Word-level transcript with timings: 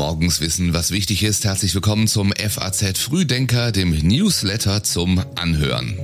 Morgens 0.00 0.40
wissen, 0.40 0.72
was 0.72 0.92
wichtig 0.92 1.22
ist. 1.24 1.44
Herzlich 1.44 1.74
willkommen 1.74 2.08
zum 2.08 2.32
FAZ 2.32 2.98
Frühdenker, 2.98 3.70
dem 3.70 3.90
Newsletter 3.90 4.82
zum 4.82 5.22
Anhören. 5.34 5.94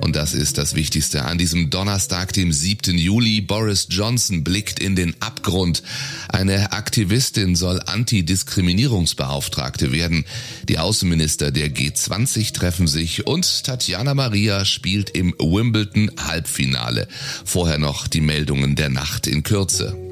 Und 0.00 0.16
das 0.16 0.32
ist 0.32 0.56
das 0.56 0.74
Wichtigste. 0.74 1.26
An 1.26 1.36
diesem 1.36 1.68
Donnerstag, 1.68 2.32
dem 2.32 2.50
7. 2.50 2.96
Juli, 2.96 3.42
Boris 3.42 3.86
Johnson 3.90 4.44
blickt 4.44 4.80
in 4.80 4.96
den 4.96 5.14
Abgrund. 5.20 5.82
Eine 6.30 6.72
Aktivistin 6.72 7.54
soll 7.54 7.82
Antidiskriminierungsbeauftragte 7.84 9.92
werden. 9.92 10.24
Die 10.70 10.78
Außenminister 10.78 11.50
der 11.50 11.68
G20 11.68 12.54
treffen 12.54 12.86
sich 12.86 13.26
und 13.26 13.64
Tatjana 13.64 14.14
Maria 14.14 14.64
spielt 14.64 15.10
im 15.10 15.34
Wimbledon 15.38 16.10
Halbfinale. 16.18 17.08
Vorher 17.44 17.76
noch 17.76 18.08
die 18.08 18.22
Meldungen 18.22 18.74
der 18.74 18.88
Nacht 18.88 19.26
in 19.26 19.42
Kürze 19.42 20.11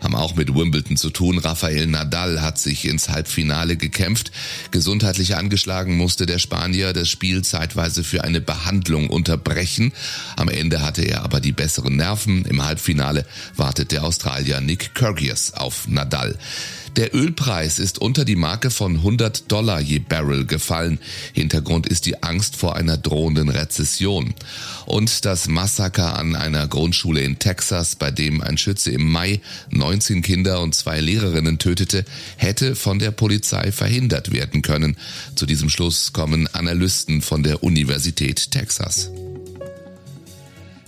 haben 0.00 0.14
auch 0.14 0.36
mit 0.36 0.54
Wimbledon 0.54 0.96
zu 0.96 1.10
tun. 1.10 1.38
Rafael 1.38 1.86
Nadal 1.86 2.40
hat 2.42 2.58
sich 2.58 2.86
ins 2.86 3.08
Halbfinale 3.08 3.76
gekämpft. 3.76 4.30
Gesundheitlich 4.70 5.36
angeschlagen 5.36 5.96
musste 5.96 6.26
der 6.26 6.38
Spanier 6.38 6.92
das 6.92 7.08
Spiel 7.08 7.42
zeitweise 7.42 8.04
für 8.04 8.24
eine 8.24 8.40
Behandlung 8.40 9.10
unterbrechen. 9.10 9.92
Am 10.36 10.48
Ende 10.48 10.82
hatte 10.82 11.02
er 11.02 11.22
aber 11.22 11.40
die 11.40 11.52
besseren 11.52 11.96
Nerven. 11.96 12.44
Im 12.44 12.64
Halbfinale 12.64 13.26
wartet 13.56 13.92
der 13.92 14.04
Australier 14.04 14.60
Nick 14.60 14.94
Kyrgios 14.94 15.54
auf 15.54 15.88
Nadal. 15.88 16.38
Der 16.98 17.14
Ölpreis 17.14 17.78
ist 17.78 18.00
unter 18.00 18.24
die 18.24 18.34
Marke 18.34 18.70
von 18.70 18.96
100 18.96 19.52
Dollar 19.52 19.80
je 19.80 20.00
Barrel 20.00 20.46
gefallen. 20.46 20.98
Hintergrund 21.32 21.86
ist 21.86 22.06
die 22.06 22.24
Angst 22.24 22.56
vor 22.56 22.74
einer 22.74 22.96
drohenden 22.96 23.50
Rezession. 23.50 24.34
Und 24.84 25.24
das 25.24 25.46
Massaker 25.46 26.18
an 26.18 26.34
einer 26.34 26.66
Grundschule 26.66 27.20
in 27.20 27.38
Texas, 27.38 27.94
bei 27.94 28.10
dem 28.10 28.40
ein 28.40 28.58
Schütze 28.58 28.90
im 28.90 29.12
Mai 29.12 29.40
19 29.70 30.22
Kinder 30.22 30.60
und 30.60 30.74
zwei 30.74 31.00
Lehrerinnen 31.00 31.60
tötete, 31.60 32.04
hätte 32.36 32.74
von 32.74 32.98
der 32.98 33.12
Polizei 33.12 33.70
verhindert 33.70 34.32
werden 34.32 34.62
können. 34.62 34.96
Zu 35.36 35.46
diesem 35.46 35.70
Schluss 35.70 36.12
kommen 36.12 36.48
Analysten 36.52 37.22
von 37.22 37.44
der 37.44 37.62
Universität 37.62 38.50
Texas. 38.50 39.08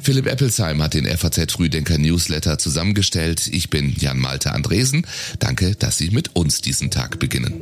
Philipp 0.03 0.27
Eppelsheim 0.27 0.83
hat 0.83 0.95
den 0.95 1.07
FAZ 1.07 1.53
Frühdenker 1.53 1.99
Newsletter 1.99 2.59
zusammengestellt. 2.59 3.47
Ich 3.49 3.69
bin 3.69 3.95
Jan 3.99 4.19
Malte 4.19 4.53
Andresen. 4.53 5.07
Danke, 5.39 5.75
dass 5.75 5.99
Sie 5.99 6.11
mit 6.11 6.35
uns 6.35 6.63
diesen 6.63 6.91
Tag 6.91 7.19
beginnen. 7.19 7.61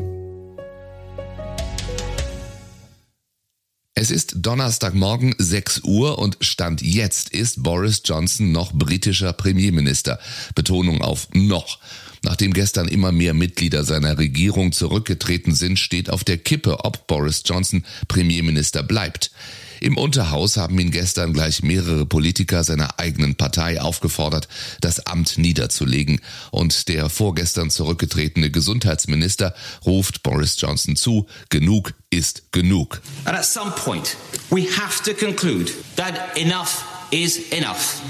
Es 3.95 4.13
ist 4.13 4.35
Donnerstagmorgen 4.37 5.35
6 5.39 5.81
Uhr 5.83 6.21
und 6.21 6.37
Stand 6.41 6.81
jetzt 6.81 7.31
ist 7.31 7.65
Boris 7.65 8.03
Johnson 8.05 8.53
noch 8.53 8.73
britischer 8.73 9.33
Premierminister. 9.33 10.21
Betonung 10.55 11.03
auf 11.03 11.27
noch. 11.35 11.81
Nachdem 12.23 12.53
gestern 12.53 12.87
immer 12.87 13.11
mehr 13.11 13.35
Mitglieder 13.35 13.83
seiner 13.83 14.17
Regierung 14.17 14.71
zurückgetreten 14.71 15.55
sind, 15.55 15.79
steht 15.81 16.11
auf 16.11 16.23
der 16.23 16.39
Kippe, 16.39 16.85
ob 16.85 17.09
Boris 17.09 17.43
Johnson 17.45 17.85
Premierminister 18.07 18.85
bleibt. 18.85 19.33
Im 19.81 19.97
Unterhaus 19.97 20.57
haben 20.57 20.79
ihn 20.79 20.91
gestern 20.91 21.33
gleich 21.33 21.63
mehrere 21.63 22.07
Politiker 22.07 22.65
seiner 22.65 22.99
eigenen 22.99 23.35
Partei 23.35 23.81
aufgefordert, 23.81 24.49
das 24.81 25.07
Amt 25.07 25.39
niederzulegen. 25.39 26.21
Und 26.51 26.89
der 26.89 27.09
vorgestern 27.09 27.71
zurückgetretene 27.71 28.51
Gesundheitsminister 28.51 29.55
ruft 29.85 30.23
Boris 30.23 30.61
Johnson 30.61 30.97
zu, 30.97 31.27
genug 31.49 31.95
ist 32.11 32.53
genug. 32.53 33.01
And 33.25 33.37
at 33.37 33.45
some 33.45 33.73
point 33.73 34.17
we 34.51 34.67
have 34.77 35.03
to 35.05 35.15
conclude 35.15 35.73
that 35.97 36.37
enough 36.37 36.85
is 37.11 37.53
enough. 37.53 38.03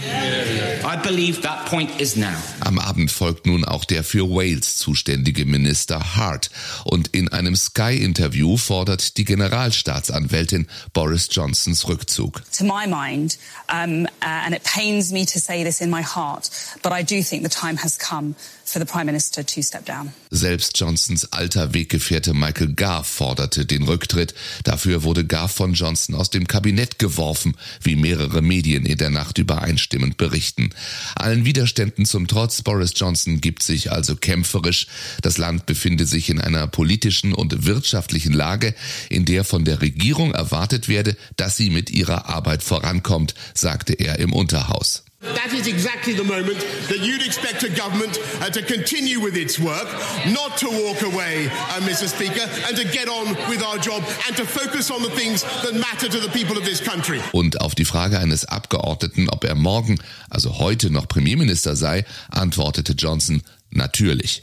I 0.84 0.96
believe 0.96 1.42
that 1.42 1.66
point 1.66 2.00
is 2.00 2.16
now. 2.16 2.36
Am 2.68 2.78
Abend 2.78 3.10
folgt 3.10 3.46
nun 3.46 3.64
auch 3.64 3.86
der 3.86 4.04
für 4.04 4.28
Wales 4.28 4.76
zuständige 4.76 5.46
Minister 5.46 6.16
Hart 6.16 6.50
und 6.84 7.08
in 7.14 7.30
einem 7.30 7.56
Sky-Interview 7.56 8.58
fordert 8.58 9.16
die 9.16 9.24
Generalstaatsanwältin 9.24 10.66
Boris 10.92 11.30
Johnsons 11.30 11.88
Rückzug. 11.88 12.42
To 12.58 12.64
my 12.64 12.86
mind, 12.86 13.38
um, 13.72 14.04
uh, 14.04 14.44
and 14.44 14.54
it 14.54 14.64
pains 14.64 15.10
me 15.10 15.24
to 15.24 15.38
say 15.38 15.64
this 15.64 15.80
in 15.80 15.88
my 15.88 16.02
heart, 16.02 16.50
but 16.82 16.92
I 16.92 17.02
do 17.02 17.22
think 17.22 17.42
the 17.42 17.48
time 17.48 17.82
has 17.82 17.96
come 17.98 18.34
for 18.68 18.80
the 18.80 18.86
Prime 18.86 19.06
Minister 19.06 19.44
to 19.44 19.62
step 19.62 19.86
down. 19.86 20.12
Selbst 20.30 20.78
Johnsons 20.78 21.32
alter 21.32 21.72
Weggefährte 21.72 22.34
Michael 22.34 22.74
Garf 22.74 23.08
forderte 23.08 23.64
den 23.64 23.84
Rücktritt. 23.84 24.34
Dafür 24.64 25.02
wurde 25.02 25.24
Garf 25.24 25.52
von 25.52 25.72
Johnson 25.72 26.14
aus 26.14 26.30
dem 26.30 26.46
Kabinett 26.46 26.98
geworfen, 26.98 27.56
wie 27.82 27.96
mehrere 27.96 28.42
Medien 28.42 28.84
in 28.84 28.98
der 28.98 29.10
Nacht 29.10 29.38
übereinstimmend 29.38 30.18
berichten. 30.18 30.70
Allen 31.14 31.44
Widerständen 31.44 32.04
zum 32.04 32.26
Trotz, 32.26 32.57
Boris 32.62 32.92
Johnson 32.96 33.40
gibt 33.40 33.62
sich 33.62 33.92
also 33.92 34.16
kämpferisch. 34.16 34.86
Das 35.22 35.38
Land 35.38 35.66
befinde 35.66 36.06
sich 36.06 36.30
in 36.30 36.40
einer 36.40 36.66
politischen 36.66 37.32
und 37.32 37.66
wirtschaftlichen 37.66 38.32
Lage, 38.32 38.74
in 39.10 39.24
der 39.24 39.44
von 39.44 39.64
der 39.64 39.80
Regierung 39.80 40.32
erwartet 40.32 40.88
werde, 40.88 41.16
dass 41.36 41.56
sie 41.56 41.70
mit 41.70 41.90
ihrer 41.90 42.28
Arbeit 42.28 42.62
vorankommt, 42.62 43.34
sagte 43.54 43.94
er 43.94 44.18
im 44.18 44.32
Unterhaus. 44.32 45.04
That 45.38 45.54
is 45.54 45.68
exactly 45.68 46.14
the 46.14 46.24
moment 46.24 46.58
that 46.88 46.98
you'd 46.98 47.24
expect 47.24 47.62
a 47.62 47.68
government 47.70 48.18
uh, 48.42 48.50
to 48.50 48.60
continue 48.60 49.20
with 49.20 49.36
its 49.36 49.56
work, 49.56 49.86
not 50.34 50.58
to 50.58 50.66
walk 50.66 51.02
away, 51.02 51.46
uh, 51.46 51.78
Mr. 51.86 52.08
Speaker, 52.08 52.42
and 52.66 52.76
to 52.76 52.82
get 52.82 53.08
on 53.08 53.28
with 53.48 53.62
our 53.62 53.78
job 53.78 54.02
and 54.26 54.36
to 54.36 54.44
focus 54.44 54.90
on 54.90 55.00
the 55.00 55.10
things 55.10 55.44
that 55.62 55.74
matter 55.74 56.08
to 56.08 56.18
the 56.18 56.28
people 56.30 56.58
of 56.58 56.64
this 56.64 56.80
country. 56.80 57.20
Und 57.32 57.60
auf 57.60 57.76
die 57.76 57.84
Frage 57.84 58.18
eines 58.18 58.46
Abgeordneten, 58.46 59.28
ob 59.30 59.44
er 59.44 59.54
morgen, 59.54 60.00
also 60.28 60.58
heute 60.58 60.90
noch 60.90 61.06
Premierminister 61.06 61.76
sei, 61.76 62.04
antwortete 62.30 62.94
Johnson, 62.94 63.40
Natürlich. 63.70 64.40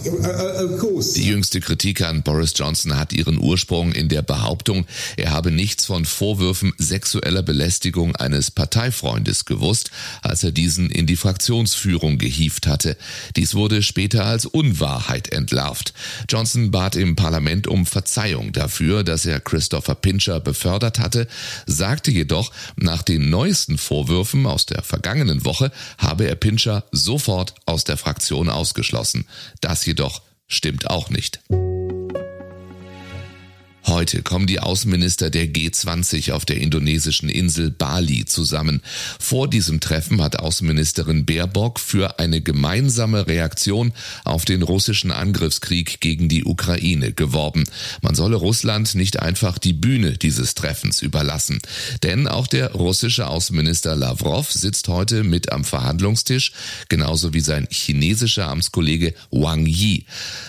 Die 1.16 1.28
jüngste 1.28 1.60
Kritik 1.60 2.02
an 2.02 2.22
Boris 2.22 2.54
Johnson 2.56 2.96
hat 2.96 3.12
ihren 3.12 3.40
Ursprung 3.40 3.92
in 3.92 4.08
der 4.08 4.22
Behauptung, 4.22 4.86
er 5.18 5.32
habe 5.32 5.50
nichts 5.50 5.86
von 5.86 6.06
Vorwürfen 6.06 6.74
sexueller 6.78 7.42
Belästigung 7.42 8.16
eines 8.16 8.52
Parteifreundes 8.52 9.46
gewusst, 9.46 9.90
als 10.22 10.44
er 10.44 10.52
diesen 10.52 10.92
in 10.92 11.08
die 11.08 11.16
Fraktionsführung 11.16 12.20
gehieft 12.20 12.68
hatte. 12.68 12.98
Dies 13.36 13.56
wurde 13.56 13.82
später 13.82 14.26
als 14.26 14.46
Unwahrheit 14.46 15.32
entlarvt. 15.32 15.94
Johnson 16.30 16.70
bat 16.70 16.96
im 16.96 17.16
Parlament 17.16 17.68
um 17.68 17.88
Verzeihung 17.88 18.52
dafür, 18.54 19.04
dass 19.04 19.26
er 19.26 19.40
Christopher 19.40 19.96
Pincher 19.96 20.40
befördert 20.40 21.00
hatte, 21.00 21.28
sagte 21.66 22.12
jedoch, 22.12 22.52
nach 22.76 23.02
den 23.02 23.32
neuesten 23.32 23.80
Vorwürfen 23.80 24.46
aus 24.46 24.68
der 24.68 24.84
vergangenen 24.84 25.46
Woche 25.46 25.72
habe 25.98 26.28
er 26.28 26.36
Pincher 26.36 26.84
sofort 26.92 27.56
aus 27.66 27.86
der 27.86 27.98
Fraktion 27.98 28.50
ausgeschlossen 28.50 29.15
lassen. 29.16 29.28
Das 29.62 29.86
jedoch 29.86 30.22
stimmt 30.48 30.90
auch 30.90 31.10
nicht. 31.10 31.40
Heute 33.96 34.24
kommen 34.24 34.46
die 34.46 34.60
Außenminister 34.60 35.30
der 35.30 35.48
G20 35.48 36.34
auf 36.34 36.44
der 36.44 36.58
indonesischen 36.58 37.30
Insel 37.30 37.72
Bali 37.72 38.26
zusammen. 38.26 38.82
Vor 39.22 39.50
diesem 39.50 39.80
Treffen 39.80 40.22
hat 40.22 40.38
Außenministerin 40.38 41.26
Baerbock 41.26 41.80
für 41.80 42.20
eine 42.20 42.42
gemeinsame 42.42 43.26
Reaktion 43.26 43.94
auf 44.26 44.44
den 44.44 44.64
russischen 44.64 45.12
Angriffskrieg 45.12 46.02
gegen 46.02 46.28
die 46.28 46.44
Ukraine 46.44 47.14
geworben. 47.14 47.64
Man 48.02 48.16
solle 48.16 48.36
Russland 48.36 48.96
nicht 48.96 49.22
einfach 49.22 49.60
die 49.60 49.72
Bühne 49.72 50.18
dieses 50.18 50.56
Treffens 50.56 51.02
überlassen. 51.02 51.60
Denn 52.04 52.28
auch 52.28 52.48
der 52.48 52.74
russische 52.74 53.28
Außenminister 53.28 53.96
Lavrov 53.96 54.52
sitzt 54.52 54.90
heute 54.90 55.24
mit 55.24 55.54
am 55.54 55.64
Verhandlungstisch, 55.64 56.52
genauso 56.90 57.34
wie 57.34 57.40
sein 57.40 57.66
chinesischer 57.72 58.50
Amtskollege 58.50 59.14
Wang 59.32 59.66
Yi. 59.66 60.04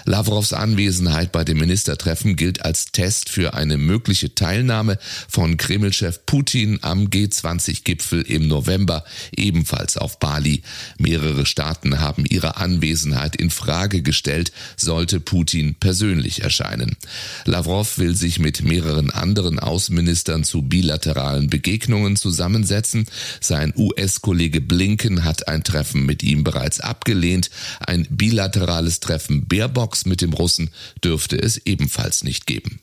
Lavrovs 0.04 0.52
Anwesenheit 0.52 1.30
bei 1.30 1.44
dem 1.44 1.58
Ministertreffen 1.58 2.34
gilt 2.34 2.64
als 2.64 2.86
Test 2.86 3.35
für 3.36 3.52
eine 3.52 3.76
mögliche 3.76 4.34
Teilnahme 4.34 4.98
von 5.28 5.58
Kremlchef 5.58 6.24
Putin 6.24 6.78
am 6.80 7.08
G20-Gipfel 7.08 8.22
im 8.22 8.48
November, 8.48 9.04
ebenfalls 9.36 9.98
auf 9.98 10.18
Bali. 10.18 10.62
Mehrere 10.96 11.44
Staaten 11.44 12.00
haben 12.00 12.24
ihre 12.24 12.56
Anwesenheit 12.56 13.36
in 13.36 13.50
Frage 13.50 14.00
gestellt, 14.00 14.52
sollte 14.78 15.20
Putin 15.20 15.74
persönlich 15.74 16.44
erscheinen. 16.44 16.96
Lavrov 17.44 17.98
will 17.98 18.16
sich 18.16 18.38
mit 18.38 18.62
mehreren 18.62 19.10
anderen 19.10 19.58
Außenministern 19.58 20.42
zu 20.42 20.62
bilateralen 20.62 21.50
Begegnungen 21.50 22.16
zusammensetzen. 22.16 23.04
Sein 23.42 23.74
US-Kollege 23.76 24.62
Blinken 24.62 25.24
hat 25.24 25.46
ein 25.46 25.62
Treffen 25.62 26.06
mit 26.06 26.22
ihm 26.22 26.42
bereits 26.42 26.80
abgelehnt. 26.80 27.50
Ein 27.80 28.06
bilaterales 28.08 29.00
Treffen 29.00 29.46
Baerbocks 29.46 30.06
mit 30.06 30.22
dem 30.22 30.32
Russen 30.32 30.70
dürfte 31.04 31.36
es 31.36 31.58
ebenfalls 31.66 32.24
nicht 32.24 32.46
geben. 32.46 32.80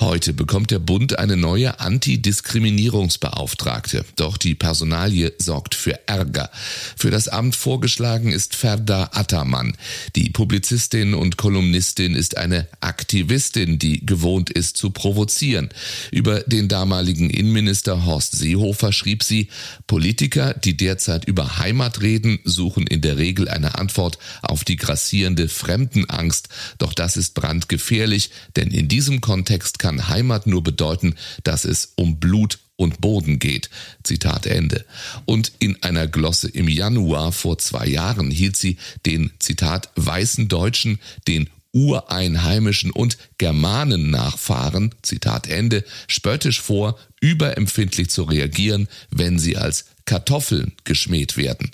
Heute 0.00 0.32
bekommt 0.32 0.70
der 0.70 0.78
Bund 0.78 1.18
eine 1.18 1.36
neue 1.36 1.78
Antidiskriminierungsbeauftragte. 1.78 4.06
Doch 4.16 4.38
die 4.38 4.54
Personalie 4.54 5.34
sorgt 5.36 5.74
für 5.74 6.08
Ärger. 6.08 6.48
Für 6.96 7.10
das 7.10 7.28
Amt 7.28 7.54
vorgeschlagen 7.54 8.32
ist 8.32 8.56
Ferda 8.56 9.10
Attermann. 9.12 9.76
Die 10.16 10.30
Publizistin 10.30 11.12
und 11.12 11.36
Kolumnistin 11.36 12.14
ist 12.14 12.38
eine 12.38 12.66
Aktivistin, 12.80 13.78
die 13.78 14.06
gewohnt 14.06 14.48
ist 14.48 14.78
zu 14.78 14.90
provozieren. 14.90 15.68
Über 16.10 16.40
den 16.40 16.68
damaligen 16.68 17.28
Innenminister 17.28 18.06
Horst 18.06 18.32
Seehofer 18.32 18.94
schrieb 18.94 19.22
sie, 19.22 19.48
Politiker, 19.86 20.54
die 20.54 20.78
derzeit 20.78 21.26
über 21.26 21.58
Heimat 21.58 22.00
reden, 22.00 22.38
suchen 22.44 22.86
in 22.86 23.02
der 23.02 23.18
Regel 23.18 23.50
eine 23.50 23.74
Antwort 23.74 24.16
auf 24.40 24.64
die 24.64 24.76
grassierende 24.76 25.50
Fremdenangst. 25.50 26.48
Doch 26.78 26.94
das 26.94 27.18
ist 27.18 27.34
brandgefährlich, 27.34 28.30
denn 28.56 28.70
in 28.70 28.88
diesem 28.88 29.20
Kontext 29.20 29.78
kann 29.78 29.89
kann 29.90 30.08
Heimat 30.08 30.46
nur 30.46 30.62
bedeuten, 30.62 31.16
dass 31.42 31.64
es 31.64 31.94
um 31.96 32.20
Blut 32.20 32.60
und 32.76 33.00
Boden 33.00 33.40
geht. 33.40 33.70
Zitat 34.04 34.46
Ende. 34.46 34.84
Und 35.24 35.50
in 35.58 35.82
einer 35.82 36.06
Glosse 36.06 36.48
im 36.48 36.68
Januar 36.68 37.32
vor 37.32 37.58
zwei 37.58 37.86
Jahren 37.88 38.30
hielt 38.30 38.54
sie 38.56 38.76
den, 39.04 39.32
Zitat, 39.40 39.90
weißen 39.96 40.46
Deutschen, 40.46 41.00
den 41.26 41.50
Ureinheimischen 41.72 42.92
und 42.92 43.18
Germanen-Nachfahren, 43.38 44.94
Zitat 45.02 45.48
Ende, 45.48 45.84
spöttisch 46.06 46.60
vor, 46.60 46.96
überempfindlich 47.20 48.10
zu 48.10 48.22
reagieren, 48.22 48.86
wenn 49.10 49.40
sie 49.40 49.56
als 49.56 49.86
Kartoffeln 50.10 50.72
geschmäht 50.82 51.36
werden. 51.36 51.70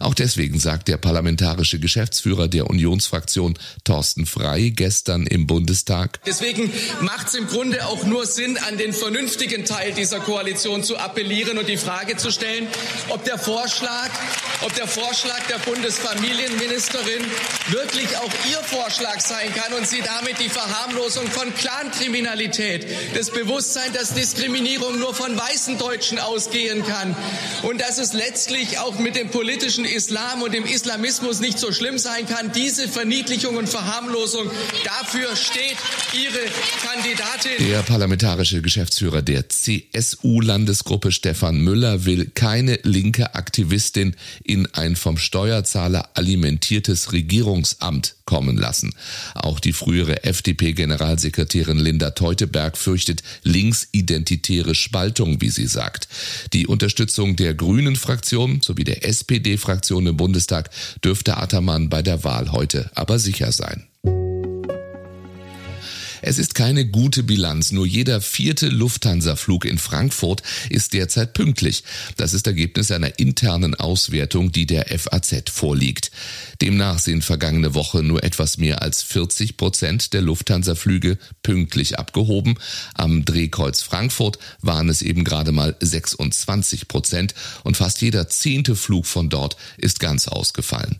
Auch 0.00 0.14
deswegen 0.14 0.58
sagt 0.58 0.88
der 0.88 0.96
parlamentarische 0.96 1.78
Geschäftsführer 1.78 2.48
der 2.48 2.68
Unionsfraktion 2.68 3.56
Thorsten 3.84 4.26
Frei 4.26 4.72
gestern 4.74 5.24
im 5.24 5.46
Bundestag. 5.46 6.18
Deswegen 6.26 6.72
macht 7.02 7.28
es 7.28 7.34
im 7.34 7.46
Grunde 7.46 7.86
auch 7.86 8.04
nur 8.04 8.26
Sinn, 8.26 8.58
an 8.58 8.76
den 8.76 8.92
vernünftigen 8.92 9.64
Teil 9.64 9.92
dieser 9.92 10.18
Koalition 10.18 10.82
zu 10.82 10.96
appellieren 10.96 11.58
und 11.58 11.68
die 11.68 11.76
Frage 11.76 12.16
zu 12.16 12.32
stellen, 12.32 12.66
ob 13.10 13.24
der 13.24 13.38
Vorschlag, 13.38 14.10
ob 14.62 14.74
der 14.74 14.88
Vorschlag 14.88 15.46
der 15.46 15.58
Bundesfamilienministerin 15.58 17.22
wirklich 17.68 18.16
auch 18.16 18.32
ihr 18.50 18.58
Vorschlag 18.64 19.20
sein 19.20 19.54
kann 19.54 19.72
und 19.74 19.86
sie 19.86 20.02
damit 20.02 20.40
die 20.40 20.48
Verharmlosung 20.48 21.28
von 21.28 21.54
Clankriminalität, 21.54 22.84
das 23.14 23.30
Bewusstsein, 23.30 23.92
dass 23.92 24.12
Diskriminierung 24.12 24.98
nur 24.98 25.14
von 25.14 25.38
weißen 25.38 25.78
Deutschen 25.78 26.18
ausgehen 26.18 26.82
kann 26.84 27.14
und 27.62 27.75
und 27.76 27.82
dass 27.82 27.98
es 27.98 28.14
letztlich 28.14 28.78
auch 28.78 28.98
mit 28.98 29.16
dem 29.16 29.28
politischen 29.28 29.84
Islam 29.84 30.40
und 30.40 30.54
dem 30.54 30.64
Islamismus 30.64 31.40
nicht 31.40 31.58
so 31.58 31.72
schlimm 31.72 31.98
sein 31.98 32.26
kann. 32.26 32.50
Diese 32.52 32.88
Verniedlichung 32.88 33.56
und 33.56 33.68
Verharmlosung, 33.68 34.50
dafür 34.84 35.36
steht 35.36 35.76
Ihre 36.14 36.38
Kandidatin. 36.82 37.68
Der 37.68 37.82
parlamentarische 37.82 38.62
Geschäftsführer 38.62 39.20
der 39.20 39.50
CSU-Landesgruppe 39.50 41.12
Stefan 41.12 41.60
Müller 41.60 42.06
will 42.06 42.30
keine 42.34 42.78
linke 42.82 43.34
Aktivistin 43.34 44.16
in 44.42 44.66
ein 44.72 44.96
vom 44.96 45.18
Steuerzahler 45.18 46.08
alimentiertes 46.14 47.12
Regierungsamt 47.12 48.16
kommen 48.26 48.56
lassen. 48.56 48.92
Auch 49.34 49.60
die 49.60 49.72
frühere 49.72 50.24
FDP-Generalsekretärin 50.24 51.78
Linda 51.78 52.10
Teuteberg 52.10 52.76
fürchtet 52.76 53.22
linksidentitäre 53.44 54.74
Spaltung, 54.74 55.40
wie 55.40 55.50
sie 55.50 55.66
sagt. 55.66 56.08
Die 56.52 56.66
Unterstützung 56.66 57.36
der 57.36 57.54
Grünen-Fraktion 57.66 58.60
sowie 58.62 58.84
der 58.84 59.04
SPD-Fraktion 59.04 60.06
im 60.06 60.16
Bundestag 60.16 60.70
dürfte 61.02 61.36
Attermann 61.36 61.88
bei 61.88 62.00
der 62.00 62.22
Wahl 62.22 62.52
heute 62.52 62.92
aber 62.94 63.18
sicher 63.18 63.50
sein. 63.50 63.88
Es 66.22 66.38
ist 66.38 66.45
keine 66.56 66.86
gute 66.86 67.22
Bilanz. 67.22 67.70
Nur 67.70 67.86
jeder 67.86 68.22
vierte 68.22 68.68
Lufthansa-Flug 68.68 69.66
in 69.66 69.76
Frankfurt 69.76 70.42
ist 70.70 70.94
derzeit 70.94 71.34
pünktlich. 71.34 71.84
Das 72.16 72.32
ist 72.32 72.46
Ergebnis 72.46 72.90
einer 72.90 73.18
internen 73.18 73.74
Auswertung, 73.74 74.52
die 74.52 74.64
der 74.64 74.86
FAZ 74.98 75.50
vorliegt. 75.50 76.10
Demnach 76.62 76.98
sind 76.98 77.26
vergangene 77.26 77.74
Woche 77.74 78.02
nur 78.02 78.24
etwas 78.24 78.56
mehr 78.56 78.80
als 78.80 79.02
40 79.02 79.58
Prozent 79.58 80.14
der 80.14 80.22
Lufthansa-Flüge 80.22 81.18
pünktlich 81.42 81.98
abgehoben. 81.98 82.54
Am 82.94 83.26
Drehkreuz 83.26 83.82
Frankfurt 83.82 84.38
waren 84.62 84.88
es 84.88 85.02
eben 85.02 85.24
gerade 85.24 85.52
mal 85.52 85.76
26 85.80 86.88
Prozent 86.88 87.34
und 87.64 87.76
fast 87.76 88.00
jeder 88.00 88.30
zehnte 88.30 88.76
Flug 88.76 89.04
von 89.04 89.28
dort 89.28 89.58
ist 89.76 90.00
ganz 90.00 90.26
ausgefallen. 90.26 90.96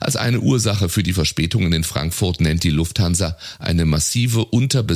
Als 0.00 0.16
eine 0.16 0.40
Ursache 0.40 0.88
für 0.88 1.02
die 1.02 1.12
Verspätungen 1.12 1.74
in 1.74 1.84
Frankfurt 1.84 2.40
nennt 2.40 2.64
die 2.64 2.70
Lufthansa 2.70 3.36
eine 3.58 3.84
massive 3.84 4.46
Unterbesetzung 4.46 4.93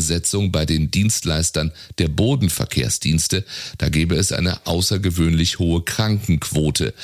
bei 0.53 0.67
den 0.67 0.91
Dienstleistern 0.91 1.73
der 1.99 2.09
Bodenverkehrsdienste. 2.09 3.45
Da 3.79 3.89
gäbe 3.89 4.17
es 4.17 4.33
eine 4.33 4.67
außergewöhnlich 4.67 5.59
hohe 5.59 5.83
Krankenquote. 5.83 6.95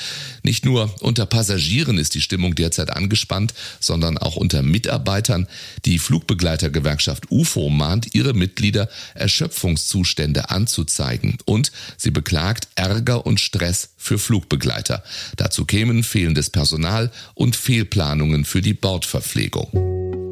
Nicht 0.42 0.64
nur 0.64 0.94
unter 1.00 1.26
Passagieren 1.26 1.98
ist 1.98 2.14
die 2.14 2.20
Stimmung 2.20 2.54
derzeit 2.54 2.90
angespannt, 2.90 3.54
sondern 3.80 4.18
auch 4.18 4.36
unter 4.36 4.62
Mitarbeitern. 4.62 5.46
Die 5.84 5.98
Flugbegleitergewerkschaft 5.98 7.30
UFO 7.30 7.68
mahnt 7.68 8.14
ihre 8.14 8.34
Mitglieder, 8.34 8.88
Erschöpfungszustände 9.14 10.50
anzuzeigen 10.50 11.38
und 11.44 11.72
sie 11.96 12.10
beklagt 12.10 12.68
Ärger 12.74 13.26
und 13.26 13.40
Stress 13.40 13.90
für 13.96 14.18
Flugbegleiter. 14.18 15.02
Dazu 15.36 15.64
kämen 15.64 16.02
fehlendes 16.02 16.50
Personal 16.50 17.10
und 17.34 17.56
Fehlplanungen 17.56 18.44
für 18.44 18.62
die 18.62 18.74
Bordverpflegung. 18.74 20.23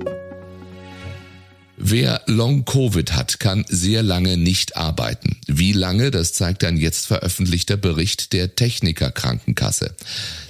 Wer 1.85 2.23
Long-Covid 2.27 3.13
hat, 3.13 3.41
kann 3.41 3.65
sehr 3.69 4.05
lange 4.05 4.37
nicht 4.37 4.77
arbeiten. 4.77 5.41
Wie 5.49 5.73
lange, 5.73 6.13
das 6.13 6.33
zeigt 6.33 6.63
ein 6.63 6.77
jetzt 6.77 7.07
veröffentlichter 7.07 7.77
Bericht 7.77 8.33
der 8.33 8.55
Techniker 8.55 9.11
Krankenkasse. 9.11 9.93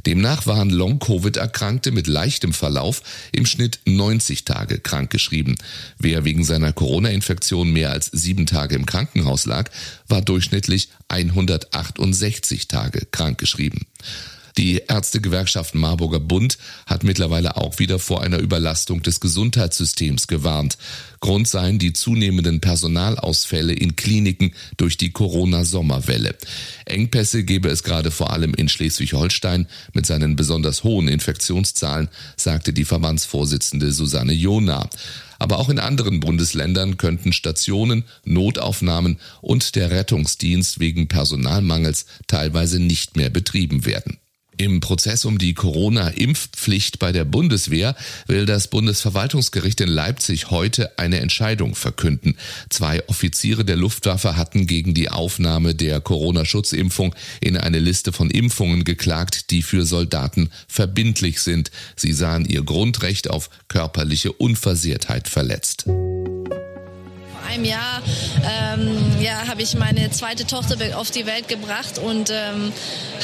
Demnach 0.05 0.47
waren 0.47 0.69
Long-Covid-Erkrankte 0.69 1.91
mit 1.91 2.07
leichtem 2.07 2.53
Verlauf 2.53 3.01
im 3.33 3.47
Schnitt 3.47 3.81
90 3.87 4.45
Tage 4.45 4.79
krankgeschrieben. 4.79 5.57
Wer 5.99 6.27
wegen 6.27 6.45
seiner 6.45 6.75
Corona-Infektion 6.75 7.73
mehr 7.73 7.93
als 7.93 8.11
sieben 8.13 8.45
Tage 8.45 8.75
im 8.75 8.85
Krankenhaus 8.85 9.47
lag, 9.47 9.71
war 10.09 10.21
durchschnittlich 10.21 10.91
168 11.09 12.69
Tage 12.69 13.07
krankgeschrieben. 13.11 13.87
Die 14.59 14.83
Ärztegewerkschaft 14.87 15.75
Marburger 15.75 16.21
Bund 16.21 16.59
hat 16.87 17.05
mittlerweile 17.05 17.57
auch 17.57 17.79
wieder 17.79 17.99
vor 17.99 18.23
einer 18.23 18.39
Überlastung 18.39 19.03
des 19.03 19.21
Gesundheitssystems 19.21 20.27
gewarnt. 20.27 20.77
Grund 21.21 21.49
seien 21.49 21.79
die 21.79 21.93
zunehmenden 21.93 22.61
Personalausfälle 22.61 23.73
in 23.73 23.97
Kliniken 23.97 24.53
durch 24.77 24.97
die 24.97 25.13
Corona-Sommerwelle. 25.13 26.37
Engpässe 26.85 27.45
gebe 27.45 27.69
es 27.69 27.83
gerade 27.83 28.11
vor 28.11 28.33
allem 28.33 28.55
in 28.55 28.69
Schleswig-Holstein 28.69 29.69
mit 29.95 30.05
seinen 30.05 30.37
besonders 30.37 30.85
hohen 30.85 31.09
Infektionszahlen, 31.09 32.09
sagte 32.37 32.73
die 32.73 32.85
Verbandsvorsitzende 32.85 33.93
Susanne 33.93 34.33
Jona. 34.33 34.91
Aber 35.39 35.59
auch 35.59 35.71
in 35.71 35.79
anderen 35.79 36.21
Bundesländern 36.21 36.99
könnten 36.99 37.33
Stationen, 37.33 38.05
Notaufnahmen 38.25 39.19
und 39.41 39.75
der 39.75 39.91
Rettungsdienst 39.91 40.79
wegen 40.79 41.09
Personalmangels 41.09 42.07
teilweise 42.27 42.79
nicht 42.79 43.17
mehr 43.17 43.31
betrieben 43.31 43.85
werden. 43.85 44.19
Im 44.63 44.79
Prozess 44.79 45.25
um 45.25 45.39
die 45.39 45.55
Corona-Impfpflicht 45.55 47.01
bei 47.01 47.11
der 47.11 47.25
Bundeswehr 47.25 47.97
will 48.29 48.47
das 48.47 48.69
Bundesverwaltungsgericht 48.69 49.81
in 49.81 49.89
Leipzig 49.89 50.51
heute 50.51 50.97
eine 51.01 51.19
Entscheidung 51.19 51.75
verkünden. 51.75 52.37
Zwei 52.71 53.03
Offiziere 53.09 53.65
der 53.65 53.75
Luftwaffe 53.75 54.37
hatten 54.37 54.69
gegen 54.69 54.95
die 54.95 55.09
Aufnahme 55.09 55.75
der 55.75 56.01
Corona-Schutzimpfung 56.01 57.13
in 57.41 57.57
eine 57.57 57.81
Liste 57.81 58.13
von 58.13 58.31
Impfungen 58.31 58.85
geklagt, 58.85 59.51
die 59.51 59.63
für 59.63 59.85
Soldaten 59.85 60.49
verbindlich 60.69 61.41
sind. 61.41 61.73
Sie 61.97 62.13
sahen 62.13 62.45
ihr 62.45 62.63
Grundrecht 62.63 63.31
auf 63.31 63.51
körperliche 63.67 64.31
Unversehrtheit 64.31 65.27
verletzt 65.27 65.87
einem 67.53 67.65
Jahr 67.65 68.03
ähm, 68.45 68.97
ja, 69.21 69.47
habe 69.47 69.63
ich 69.63 69.75
meine 69.75 70.11
zweite 70.11 70.47
Tochter 70.47 70.99
auf 70.99 71.11
die 71.11 71.27
Welt 71.27 71.49
gebracht 71.49 71.99
und 71.99 72.31
ähm, 72.31 72.73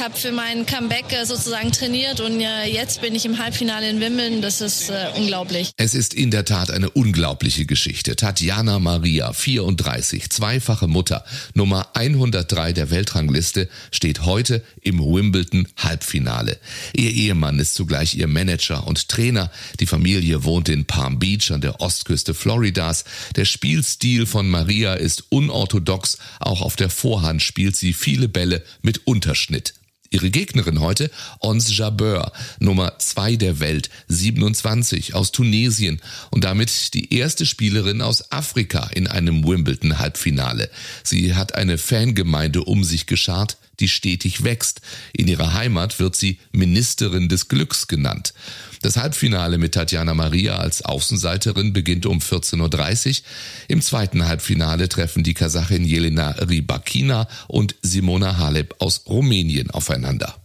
habe 0.01 0.17
für 0.17 0.33
meinen 0.33 0.67
Comeback 0.67 1.13
äh, 1.13 1.25
sozusagen 1.25 1.73
trainiert 1.73 2.21
und 2.21 2.41
äh, 2.41 2.67
jetzt 2.67 3.01
bin 3.01 3.15
ich 3.15 3.25
im 3.25 3.39
Halbfinale 3.39 3.89
in 3.89 4.01
Wimbledon. 4.01 4.43
Das 4.43 4.61
ist 4.61 4.91
äh, 4.91 5.07
unglaublich. 5.17 5.71
Es 5.77 5.95
ist 5.95 6.15
in 6.15 6.31
der 6.31 6.45
Tat 6.45 6.71
eine 6.71 6.91
unglaubliche 6.91 7.65
Geschichte. 7.65 8.17
Tatjana 8.17 8.79
Maria, 8.79 9.33
34, 9.33 10.31
zweifache 10.31 10.87
Mutter, 10.87 11.25
Nummer 11.55 11.89
103 11.95 12.73
der 12.75 12.91
Weltrangliste, 12.91 13.69
steht 13.91 14.25
heute 14.25 14.63
im 14.83 15.01
Wimbledon 15.01 15.67
Halbfinale. 15.79 16.59
Ihr 16.95 17.11
Ehemann 17.11 17.59
ist 17.59 17.75
zugleich 17.75 18.15
ihr 18.15 18.29
Manager 18.29 18.87
und 18.87 19.09
Trainer. 19.09 19.51
Die 19.81 19.87
Familie 19.87 20.45
wohnt 20.45 20.69
in 20.69 20.85
Palm 20.85 21.19
Beach 21.19 21.51
an 21.51 21.61
der 21.61 21.81
Ostküste 21.81 22.35
Floridas. 22.35 23.05
Der 23.35 23.47
Spielstil 23.47 24.18
Spiel 24.19 24.27
von 24.27 24.51
Maria 24.51 24.95
ist 24.95 25.27
unorthodox, 25.29 26.19
auch 26.41 26.61
auf 26.61 26.75
der 26.75 26.91
Vorhand 26.91 27.41
spielt 27.41 27.77
sie 27.77 27.93
viele 27.93 28.29
Bälle 28.29 28.65
mit 28.83 29.07
Unterschnitt. 29.07 29.75
Ihre 30.11 30.31
Gegnerin 30.31 30.81
heute, 30.81 31.09
Ons 31.39 31.77
Jabeur, 31.77 32.33
Nummer 32.59 32.99
2 32.99 33.37
der 33.37 33.61
Welt, 33.61 33.91
27 34.09 35.15
aus 35.15 35.31
Tunesien 35.31 36.01
und 36.33 36.43
damit 36.43 36.95
die 36.95 37.15
erste 37.15 37.47
Spielerin 37.47 38.03
aus 38.03 38.33
Afrika 38.33 38.91
in 38.93 39.07
einem 39.07 39.47
Wimbledon-Halbfinale. 39.47 40.69
Sie 41.05 41.37
hat 41.37 41.55
eine 41.55 41.79
Fangemeinde 41.79 42.65
um 42.65 42.83
sich 42.83 43.07
geschart, 43.07 43.57
die 43.81 43.89
stetig 43.89 44.45
wächst. 44.45 44.81
In 45.13 45.29
ihrer 45.29 45.55
Heimat 45.55 45.99
wird 46.01 46.17
sie 46.17 46.39
Ministerin 46.53 47.29
des 47.29 47.49
Glücks 47.49 47.87
genannt. 47.87 48.35
Das 48.83 48.97
Halbfinale 48.97 49.59
mit 49.59 49.75
Tatjana 49.75 50.15
Maria 50.15 50.57
als 50.57 50.83
Außenseiterin 50.83 51.73
beginnt 51.73 52.07
um 52.07 52.19
14.30 52.19 53.09
Uhr. 53.09 53.27
Im 53.69 53.83
zweiten 53.83 54.27
Halbfinale 54.27 54.89
treffen 54.89 55.25
die 55.25 55.35
Kasachin 55.35 55.85
Jelena 55.85 56.31
Rybakina 56.31 57.29
und 57.49 57.75
Simona 57.83 58.39
Halep 58.39 58.77
aus 58.79 59.03
Rumänien 59.07 59.71
aufeinander. 59.71 60.37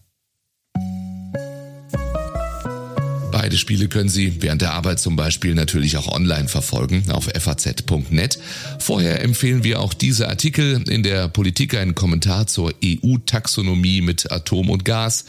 Beide 3.44 3.58
Spiele 3.58 3.90
können 3.90 4.08
Sie 4.08 4.42
während 4.42 4.62
der 4.62 4.72
Arbeit 4.72 5.02
zum 5.02 5.18
Beispiel 5.18 5.54
natürlich 5.54 5.98
auch 5.98 6.08
online 6.08 6.48
verfolgen 6.48 7.12
auf 7.12 7.26
faz.net. 7.26 8.40
Vorher 8.80 9.22
empfehlen 9.22 9.66
wir 9.66 9.82
auch 9.82 9.94
diese 9.94 10.30
Artikel 10.30 10.82
in 10.88 11.04
der 11.04 11.28
Politik 11.28 11.76
einen 11.76 11.94
Kommentar 11.94 12.48
zur 12.48 12.74
EU-Taxonomie 12.82 14.00
mit 14.00 14.32
Atom 14.32 14.70
und 14.70 14.86
Gas. 14.86 15.26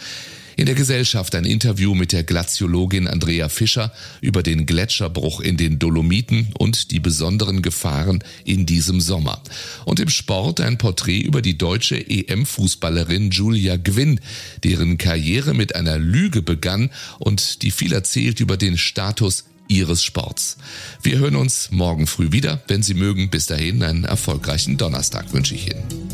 In 0.57 0.67
der 0.67 0.75
Gesellschaft 0.75 1.35
ein 1.35 1.45
Interview 1.45 1.95
mit 1.95 2.13
der 2.13 2.23
Glaziologin 2.23 3.09
Andrea 3.09 3.49
Fischer 3.49 3.93
über 4.21 4.43
den 4.43 4.67
Gletscherbruch 4.67 5.41
in 5.41 5.57
den 5.57 5.79
Dolomiten 5.79 6.53
und 6.59 6.93
die 6.93 7.01
besonderen 7.01 7.61
Gefahren 7.61 8.23
in 8.45 8.65
diesem 8.65 9.01
Sommer. 9.01 9.43
Und 9.85 9.99
im 10.01 10.09
Sport 10.09 10.61
ein 10.61 10.79
Porträt 10.79 11.21
über 11.21 11.43
die 11.43 11.59
deutsche 11.59 11.97
EM-Fußballerin 11.97 13.31
Julia 13.31 13.77
Gwynn, 13.77 14.21
deren 14.63 14.97
Karriere 14.97 15.55
mit 15.55 15.75
einer 15.75 15.99
Lüge 15.99 16.43
begann 16.43 16.91
und 17.19 17.63
die 17.63 17.71
viel 17.71 17.93
erzählt 17.93 18.41
über 18.41 18.57
den 18.57 18.79
Status 18.79 19.45
Ihres 19.67 20.05
Sports. 20.05 20.59
Wir 21.03 21.19
hören 21.19 21.37
uns 21.37 21.71
morgen 21.71 22.07
früh 22.07 22.33
wieder. 22.33 22.63
Wenn 22.69 22.83
Sie 22.83 22.95
mögen, 22.95 23.31
bis 23.31 23.47
dahin 23.47 23.83
einen 23.83 24.05
erfolgreichen 24.05 24.77
Donnerstag 24.77 25.33
wünsche 25.33 25.55
ich 25.55 25.71
Ihnen. 25.71 26.14